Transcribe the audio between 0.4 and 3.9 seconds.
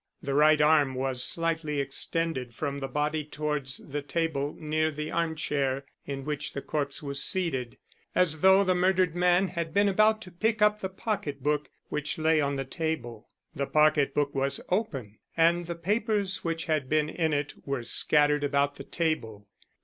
arm was slightly extended from the body towards